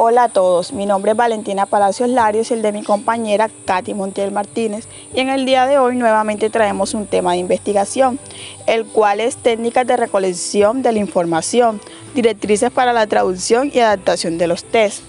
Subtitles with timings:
[0.00, 3.94] Hola a todos, mi nombre es Valentina Palacios Larios y el de mi compañera Katy
[3.94, 8.20] Montiel Martínez y en el día de hoy nuevamente traemos un tema de investigación,
[8.68, 11.80] el cual es técnicas de recolección de la información,
[12.14, 15.02] directrices para la traducción y adaptación de los test.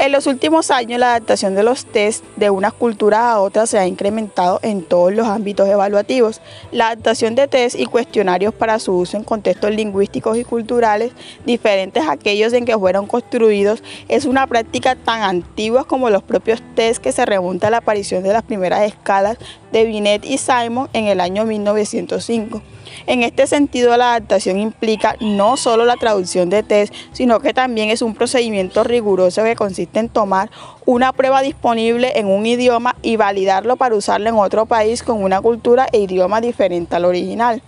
[0.00, 3.78] En los últimos años la adaptación de los test de unas culturas a otras se
[3.78, 6.40] ha incrementado en todos los ámbitos evaluativos.
[6.72, 11.12] La adaptación de test y cuestionarios para su uso en contextos lingüísticos y culturales
[11.44, 16.62] diferentes a aquellos en que fueron construidos es una práctica tan antigua como los propios
[16.74, 19.36] test que se remonta a la aparición de las primeras escalas
[19.70, 22.62] de Binet y Simon en el año 1905.
[23.06, 27.90] En este sentido, la adaptación implica no solo la traducción de test, sino que también
[27.90, 30.50] es un procedimiento riguroso que consiste en tomar
[30.86, 35.40] una prueba disponible en un idioma y validarlo para usarlo en otro país con una
[35.40, 37.62] cultura e idioma diferente al original.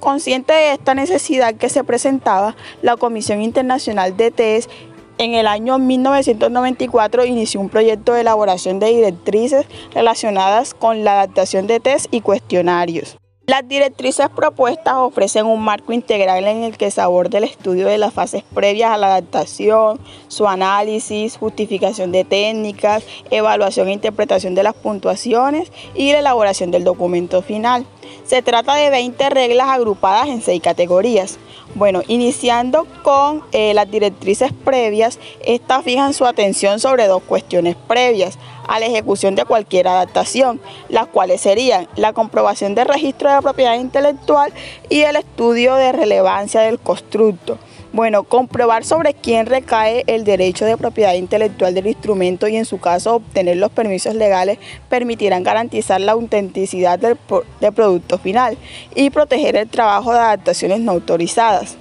[0.00, 4.70] Consciente de esta necesidad que se presentaba, la Comisión Internacional de Test
[5.18, 11.66] en el año 1994 inició un proyecto de elaboración de directrices relacionadas con la adaptación
[11.66, 13.16] de test y cuestionarios.
[13.46, 17.96] Las directrices propuestas ofrecen un marco integral en el que se aborda el estudio de
[17.96, 24.64] las fases previas a la adaptación, su análisis, justificación de técnicas, evaluación e interpretación de
[24.64, 27.86] las puntuaciones y la elaboración del documento final.
[28.24, 31.38] Se trata de 20 reglas agrupadas en 6 categorías.
[31.76, 38.38] Bueno, iniciando con eh, las directrices previas, estas fijan su atención sobre dos cuestiones previas
[38.68, 43.78] a la ejecución de cualquier adaptación, las cuales serían la comprobación del registro de propiedad
[43.78, 44.52] intelectual
[44.88, 47.58] y el estudio de relevancia del constructo.
[47.92, 52.78] Bueno, comprobar sobre quién recae el derecho de propiedad intelectual del instrumento y en su
[52.78, 54.58] caso obtener los permisos legales
[54.90, 57.16] permitirán garantizar la autenticidad del,
[57.60, 58.58] del producto final
[58.94, 61.76] y proteger el trabajo de adaptaciones no autorizadas.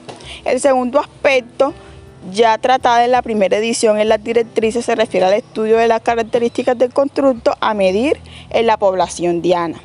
[0.46, 1.74] El segundo aspecto
[2.32, 6.02] ya tratada en la primera edición en las directrices se refiere al estudio de las
[6.02, 8.20] características del constructo a medir
[8.50, 9.80] en la población diana.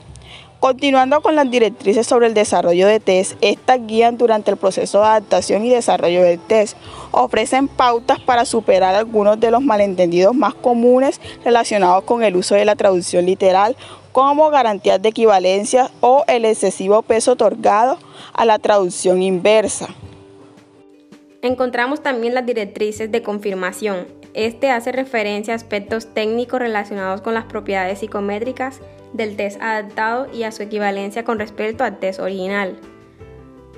[0.60, 5.06] Continuando con las directrices sobre el desarrollo de test, estas guían durante el proceso de
[5.06, 6.76] adaptación y desarrollo del test.
[7.12, 12.66] Ofrecen pautas para superar algunos de los malentendidos más comunes relacionados con el uso de
[12.66, 13.74] la traducción literal,
[14.12, 17.96] como garantías de equivalencia o el excesivo peso otorgado
[18.34, 19.88] a la traducción inversa.
[21.42, 24.06] Encontramos también las directrices de confirmación.
[24.34, 28.80] Este hace referencia a aspectos técnicos relacionados con las propiedades psicométricas
[29.14, 32.76] del test adaptado y a su equivalencia con respecto al test original.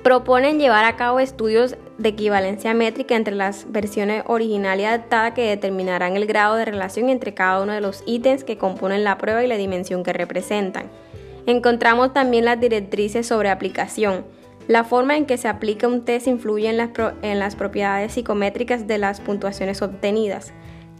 [0.03, 5.47] Proponen llevar a cabo estudios de equivalencia métrica entre las versiones original y adaptada que
[5.47, 9.41] determinarán el grado de relación entre cada uno de los ítems que componen la prueba
[9.41, 10.91] y la dimensión que representan.
[11.45, 14.25] Encontramos también las directrices sobre aplicación
[14.67, 16.77] la forma en que se aplica un test influye en
[17.39, 20.53] las, propiedades psicométricas de las puntuaciones obtenidas,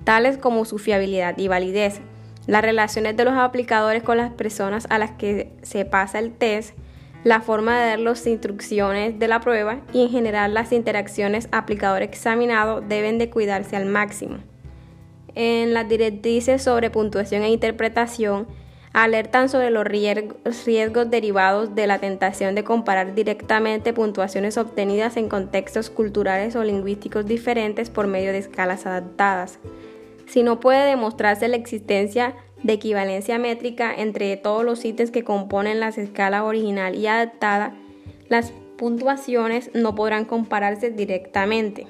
[0.03, 2.01] tales como su fiabilidad y validez,
[2.45, 6.75] las relaciones de los aplicadores con las personas a las que se pasa el test,
[7.23, 12.81] la forma de dar las instrucciones de la prueba y en general las interacciones aplicador-examinado
[12.81, 14.39] deben de cuidarse al máximo.
[15.35, 18.45] En las directrices sobre puntuación e interpretación,
[18.93, 25.89] alertan sobre los riesgos derivados de la tentación de comparar directamente puntuaciones obtenidas en contextos
[25.89, 29.59] culturales o lingüísticos diferentes por medio de escalas adaptadas.
[30.27, 35.79] Si no puede demostrarse la existencia de equivalencia métrica entre todos los ítems que componen
[35.79, 37.75] las escalas original y adaptada,
[38.29, 41.87] las puntuaciones no podrán compararse directamente.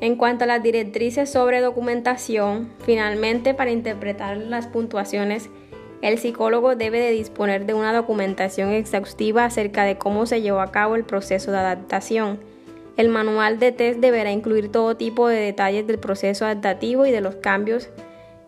[0.00, 5.50] En cuanto a las directrices sobre documentación, finalmente para interpretar las puntuaciones
[6.00, 10.70] el psicólogo debe de disponer de una documentación exhaustiva acerca de cómo se llevó a
[10.70, 12.38] cabo el proceso de adaptación.
[12.96, 17.20] El manual de test deberá incluir todo tipo de detalles del proceso adaptativo y de
[17.20, 17.90] los cambios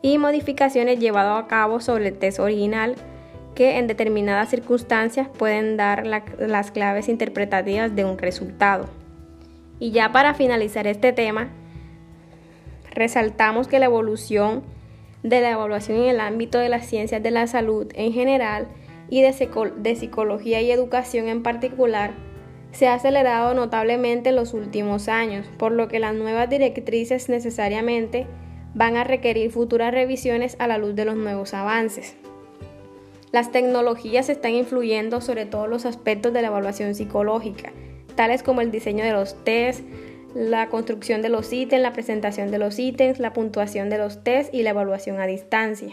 [0.03, 2.95] y modificaciones llevados a cabo sobre el test original
[3.55, 8.87] que en determinadas circunstancias pueden dar las claves interpretativas de un resultado.
[9.81, 11.49] Y ya para finalizar este tema,
[12.93, 14.63] resaltamos que la evolución
[15.23, 18.69] de la evaluación en el ámbito de las ciencias de la salud en general
[19.09, 22.13] y de, psicología y educación en particular,
[22.73, 28.27] se ha acelerado notablemente en los últimos años, por lo que las nuevas directrices necesariamente
[28.75, 32.15] van a requerir futuras revisiones a la luz de los nuevos avances.
[33.33, 37.73] Las tecnologías están influyendo sobre todos los aspectos de la evaluación psicológica,
[38.15, 39.85] tales como el diseño de los tests,
[40.35, 44.55] la construcción de los ítems, la presentación de los ítems, la puntuación de los tests
[44.55, 45.93] y la evaluación a distancia.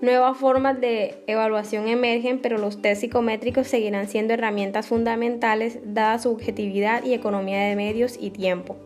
[0.00, 6.32] Nuevas formas de evaluación emergen, pero los test psicométricos seguirán siendo herramientas fundamentales dada su
[6.32, 8.76] objetividad y economía de medios y tiempo.